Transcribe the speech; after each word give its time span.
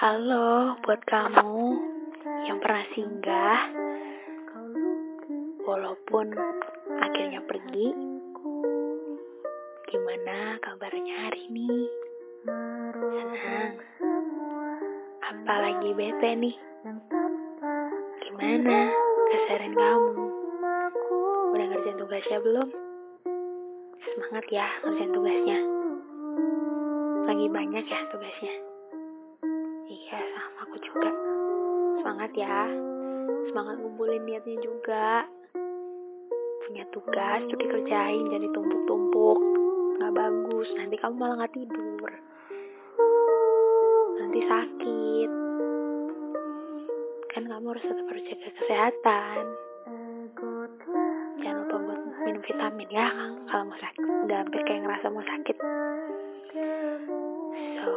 Halo 0.00 0.80
buat 0.80 1.04
kamu 1.04 1.76
yang 2.48 2.56
pernah 2.64 2.88
singgah 2.96 3.68
Walaupun 5.60 6.32
akhirnya 7.04 7.44
pergi 7.44 7.92
Gimana 9.92 10.56
kabarnya 10.64 11.14
hari 11.20 11.52
ini? 11.52 11.68
Senang? 12.48 13.76
Apalagi 15.20 15.92
bete 15.92 16.32
nih? 16.48 16.56
Gimana 18.24 18.78
keseharian 19.28 19.76
kamu? 19.76 20.24
Udah 21.52 21.66
ngerjain 21.76 22.00
tugasnya 22.00 22.38
belum? 22.40 22.68
Semangat 24.00 24.48
ya 24.48 24.64
ngerjain 24.80 25.12
tugasnya 25.12 25.58
Lagi 27.28 27.46
banyak 27.52 27.84
ya 27.84 28.00
tugasnya 28.08 28.69
aku 30.66 30.76
juga. 30.84 31.10
Semangat 32.00 32.30
ya. 32.36 32.68
Semangat 33.48 33.76
ngumpulin 33.80 34.22
niatnya 34.24 34.56
juga. 34.60 35.24
Punya 36.70 36.86
tugas 36.94 37.40
tuh 37.50 37.58
dikerjain 37.58 38.30
Jadi 38.30 38.46
tumpuk-tumpuk 38.54 39.38
Gak 39.98 40.14
bagus. 40.14 40.68
Nanti 40.76 40.96
kamu 41.00 41.14
malah 41.18 41.44
gak 41.44 41.54
tidur. 41.56 42.10
Nanti 44.20 44.40
sakit. 44.44 45.30
Kan 47.30 47.42
kamu 47.46 47.66
harus 47.72 47.84
tetap 47.84 48.06
harus 48.08 48.24
jaga 48.28 48.48
kesehatan. 48.60 49.44
Jangan 51.40 51.56
lupa 51.64 51.76
buat 51.80 52.00
minum 52.20 52.42
vitamin 52.44 52.88
ya 52.92 53.08
Kalau 53.48 53.64
mau 53.72 53.78
sakit 53.80 54.04
Udah 54.28 54.38
hampir 54.44 54.60
kayak 54.68 54.84
ngerasa 54.84 55.06
mau 55.08 55.24
sakit. 55.24 55.56
So 57.80 57.92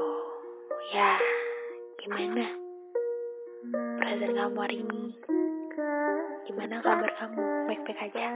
Ya 0.95 1.20
Gimana 2.03 2.43
perasaan 4.03 4.35
kamu 4.35 4.59
hari 4.59 4.84
ini? 4.84 5.16
Gimana 6.43 6.84
kabar 6.84 7.07
kamu? 7.15 7.40
Baik-baik 7.71 8.12
aja? 8.12 8.35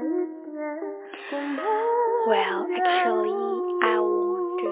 Well, 2.32 2.64
actually, 2.64 3.36
I 3.84 4.00
want 4.00 4.56
to 4.64 4.72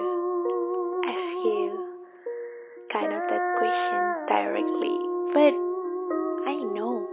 ask 1.12 1.36
you 1.44 1.68
kind 2.88 3.12
of 3.12 3.20
that 3.28 3.44
question 3.60 4.00
directly, 4.32 4.96
but 5.36 5.54
I 6.48 6.56
know 6.72 7.04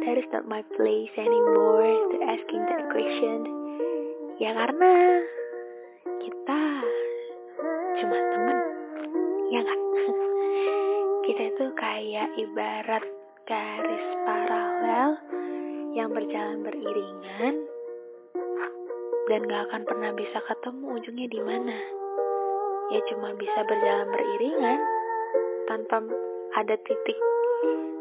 that 0.00 0.16
is 0.16 0.32
not 0.32 0.48
my 0.48 0.64
place 0.80 1.12
anymore 1.12 2.08
to 2.08 2.16
asking 2.24 2.64
that 2.72 2.88
question. 2.88 3.38
Ya 4.40 4.56
karena 4.56 4.92
kita 6.24 6.60
cuma 8.00 8.16
temen, 8.32 8.58
ya 9.52 9.60
nggak? 9.60 10.27
Kita 11.28 11.44
itu 11.44 11.64
kayak 11.76 12.40
ibarat 12.40 13.04
garis 13.44 14.06
paralel 14.24 15.20
yang 15.92 16.08
berjalan 16.08 16.64
beriringan 16.64 17.68
dan 19.28 19.44
gak 19.44 19.62
akan 19.68 19.82
pernah 19.84 20.08
bisa 20.16 20.40
ketemu 20.48 20.84
ujungnya 20.88 21.28
di 21.28 21.40
mana. 21.44 21.76
Ya 22.96 23.04
cuma 23.12 23.36
bisa 23.36 23.60
berjalan 23.60 24.08
beriringan 24.08 24.80
tanpa 25.68 26.00
ada 26.56 26.80
titik 26.80 27.18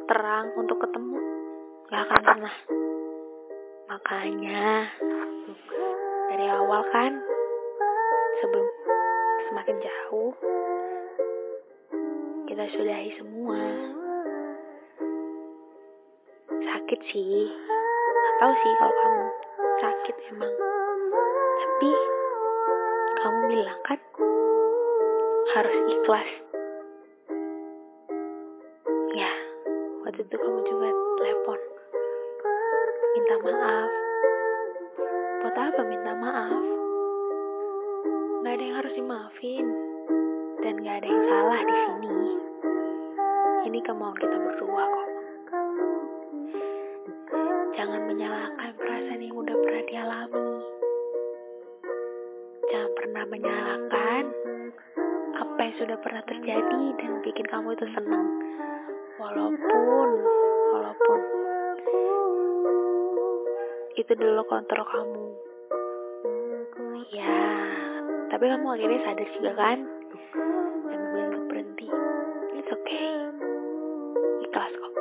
terang 0.08 0.56
untuk 0.56 0.80
ketemu. 0.88 1.19
Gak 1.91 2.08
akan 2.08 2.22
pernah. 2.23 2.56
Makanya 3.91 4.88
dari 6.31 6.47
awal 6.47 6.80
kan 6.95 7.12
sebelum 8.39 8.67
semakin 9.52 9.75
jauh 9.84 10.31
kita 12.58 12.73
sudahi 12.73 13.13
semua. 13.22 13.61
Sakit 16.50 17.00
sih, 17.13 17.45
tahu 18.41 18.53
sih 18.66 18.73
kalau 18.81 18.95
kamu 18.97 19.25
sakit 19.77 20.16
emang. 20.33 20.53
Tapi 21.62 21.91
kamu 23.22 23.40
bilang 23.53 23.81
kan 23.85 24.00
harus 25.53 25.75
ikhlas. 25.85 26.29
Ya, 29.13 29.31
waktu 30.01 30.25
itu 30.25 30.35
kamu 30.41 30.59
juga 30.66 30.90
telepon 31.22 31.59
minta 33.13 33.35
maaf. 33.38 33.91
Buat 35.46 35.57
apa 35.62 35.81
minta 35.85 36.12
maaf? 36.17 36.63
Gak 38.41 38.50
ada 38.50 38.63
yang 38.66 38.78
harus 38.81 38.94
dimaafin 38.97 39.88
dan 40.67 40.83
gak 40.83 41.00
ada 41.00 41.07
yang 41.07 41.25
salah 41.31 41.59
di 41.63 41.75
sini. 41.79 42.19
Ini 43.72 43.79
kemauan 43.88 44.19
kita 44.19 44.35
berdua 44.35 44.83
kok. 44.83 45.09
Jangan 47.79 48.01
menyalahkan 48.03 48.75
perasaan 48.75 49.23
yang 49.23 49.31
udah 49.31 49.55
pernah 49.63 49.83
dialami. 49.88 50.47
Jangan 52.67 52.91
pernah 53.00 53.23
menyalahkan 53.31 54.23
apa 55.39 55.59
yang 55.63 55.75
sudah 55.79 55.97
pernah 56.03 56.23
terjadi 56.28 56.84
dan 56.99 57.11
bikin 57.23 57.47
kamu 57.47 57.72
itu 57.72 57.88
senang. 57.95 58.28
Walaupun, 59.23 60.09
walaupun 60.75 61.19
itu 63.95 64.13
dulu 64.19 64.44
kontrol 64.51 64.84
kamu. 64.84 65.25
Ya, 67.16 67.39
tapi 68.35 68.51
kamu 68.51 68.67
akhirnya 68.67 68.99
sadar 69.07 69.29
juga 69.31 69.53
kan? 69.55 69.79
Berhenti. 71.57 71.90
It's 72.53 72.69
okay. 72.69 73.09
Ikhlas 74.45 74.73
kok. 74.78 74.94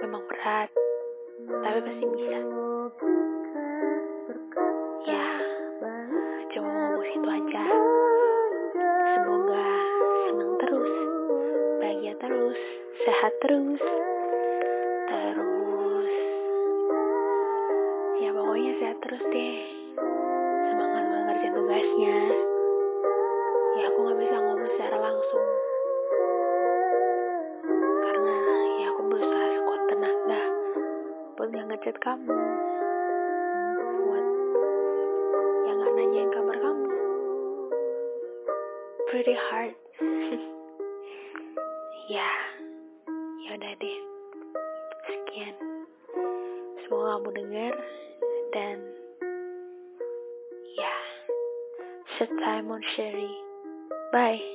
Memang 0.00 0.24
berat, 0.32 0.72
tapi 1.44 1.78
pasti 1.84 2.04
bisa. 2.08 2.40
Ya, 5.04 5.28
cuma 6.56 6.68
ngomong 6.72 7.04
situ 7.04 7.28
aja. 7.28 7.64
Semoga 9.12 9.68
senang 10.24 10.52
terus, 10.64 10.94
bahagia 11.84 12.14
terus, 12.16 12.60
sehat 13.04 13.32
terus. 13.44 13.84
Terus, 15.04 16.12
ya 18.24 18.32
pokoknya 18.32 18.72
sehat 18.80 18.96
terus 19.04 19.20
deh. 19.20 19.56
Semangat 20.72 21.04
banget 21.04 21.24
ngerjain 21.28 21.52
tugasnya. 21.52 22.18
Ya 23.74 23.90
aku 23.90 24.06
gak 24.06 24.18
bisa 24.22 24.38
ngechat 31.84 32.00
kamu. 32.00 32.32
Buat 33.76 34.26
yang 35.68 35.76
gak 35.84 35.92
nanyain 35.92 36.30
kabar 36.32 36.56
kamu. 36.56 36.88
Pretty 39.12 39.36
hard. 39.36 39.76
ya, 42.16 42.30
ya 43.44 43.50
udah 43.60 43.72
deh. 43.76 43.98
Sekian. 45.04 45.54
Semoga 46.88 47.20
kamu 47.20 47.28
dengar 47.36 47.72
dan 48.56 48.80
ya, 50.80 50.94
set 52.16 52.32
time 52.40 52.72
on 52.72 52.80
Sherry. 52.96 53.28
Bye. 54.08 54.53